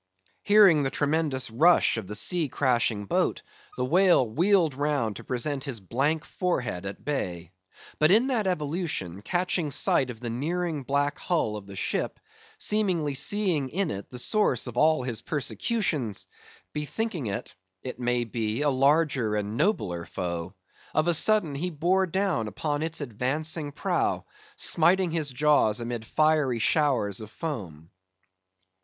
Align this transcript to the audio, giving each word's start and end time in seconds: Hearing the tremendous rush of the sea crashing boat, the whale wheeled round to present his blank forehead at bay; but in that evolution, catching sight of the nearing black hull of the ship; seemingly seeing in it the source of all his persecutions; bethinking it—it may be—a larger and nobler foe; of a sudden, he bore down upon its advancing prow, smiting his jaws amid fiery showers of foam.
Hearing 0.41 0.81
the 0.81 0.89
tremendous 0.89 1.51
rush 1.51 1.95
of 1.97 2.07
the 2.07 2.15
sea 2.15 2.49
crashing 2.49 3.05
boat, 3.05 3.43
the 3.77 3.85
whale 3.85 4.27
wheeled 4.27 4.73
round 4.73 5.17
to 5.17 5.23
present 5.23 5.63
his 5.65 5.79
blank 5.79 6.25
forehead 6.25 6.87
at 6.87 7.05
bay; 7.05 7.51
but 7.99 8.09
in 8.09 8.25
that 8.25 8.47
evolution, 8.47 9.21
catching 9.21 9.69
sight 9.69 10.09
of 10.09 10.19
the 10.19 10.31
nearing 10.31 10.81
black 10.81 11.19
hull 11.19 11.55
of 11.55 11.67
the 11.67 11.75
ship; 11.75 12.19
seemingly 12.57 13.13
seeing 13.13 13.69
in 13.69 13.91
it 13.91 14.09
the 14.09 14.17
source 14.17 14.65
of 14.65 14.75
all 14.75 15.03
his 15.03 15.21
persecutions; 15.21 16.25
bethinking 16.73 17.27
it—it 17.27 17.99
may 17.99 18.23
be—a 18.23 18.71
larger 18.71 19.35
and 19.35 19.55
nobler 19.55 20.07
foe; 20.07 20.55
of 20.95 21.07
a 21.07 21.13
sudden, 21.13 21.53
he 21.53 21.69
bore 21.69 22.07
down 22.07 22.47
upon 22.47 22.81
its 22.81 23.01
advancing 23.01 23.71
prow, 23.71 24.25
smiting 24.55 25.11
his 25.11 25.29
jaws 25.29 25.79
amid 25.79 26.03
fiery 26.03 26.57
showers 26.57 27.21
of 27.21 27.29
foam. 27.29 27.91